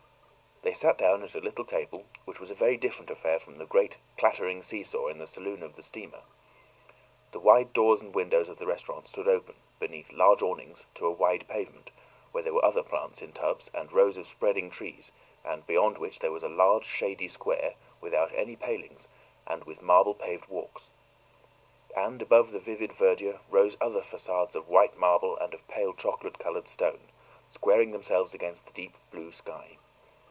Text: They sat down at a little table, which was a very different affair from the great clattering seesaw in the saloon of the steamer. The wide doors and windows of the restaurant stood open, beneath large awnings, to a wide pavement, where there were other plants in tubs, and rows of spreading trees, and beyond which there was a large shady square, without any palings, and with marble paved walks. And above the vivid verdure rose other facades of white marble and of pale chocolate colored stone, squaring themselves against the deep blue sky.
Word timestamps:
They 0.63 0.73
sat 0.73 0.99
down 0.99 1.23
at 1.23 1.33
a 1.33 1.39
little 1.39 1.65
table, 1.65 2.05
which 2.25 2.39
was 2.39 2.51
a 2.51 2.55
very 2.55 2.77
different 2.77 3.09
affair 3.09 3.39
from 3.39 3.57
the 3.57 3.65
great 3.65 3.97
clattering 4.15 4.61
seesaw 4.61 5.07
in 5.07 5.17
the 5.17 5.25
saloon 5.25 5.63
of 5.63 5.75
the 5.75 5.81
steamer. 5.81 6.21
The 7.31 7.39
wide 7.39 7.73
doors 7.73 7.99
and 7.99 8.13
windows 8.13 8.47
of 8.47 8.59
the 8.59 8.67
restaurant 8.67 9.07
stood 9.07 9.27
open, 9.27 9.55
beneath 9.79 10.11
large 10.11 10.43
awnings, 10.43 10.85
to 10.93 11.07
a 11.07 11.11
wide 11.11 11.47
pavement, 11.49 11.89
where 12.31 12.43
there 12.43 12.53
were 12.53 12.63
other 12.63 12.83
plants 12.83 13.23
in 13.23 13.33
tubs, 13.33 13.71
and 13.73 13.91
rows 13.91 14.17
of 14.17 14.27
spreading 14.27 14.69
trees, 14.69 15.11
and 15.43 15.65
beyond 15.65 15.97
which 15.97 16.19
there 16.19 16.31
was 16.31 16.43
a 16.43 16.47
large 16.47 16.85
shady 16.85 17.27
square, 17.27 17.73
without 17.99 18.31
any 18.35 18.55
palings, 18.55 19.07
and 19.47 19.63
with 19.63 19.81
marble 19.81 20.13
paved 20.13 20.45
walks. 20.45 20.91
And 21.97 22.21
above 22.21 22.51
the 22.51 22.59
vivid 22.59 22.93
verdure 22.93 23.39
rose 23.49 23.77
other 23.81 24.03
facades 24.03 24.55
of 24.55 24.69
white 24.69 24.95
marble 24.95 25.35
and 25.37 25.55
of 25.55 25.67
pale 25.67 25.93
chocolate 25.95 26.37
colored 26.37 26.67
stone, 26.67 27.09
squaring 27.49 27.89
themselves 27.91 28.35
against 28.35 28.67
the 28.67 28.73
deep 28.73 28.95
blue 29.11 29.31
sky. 29.31 29.79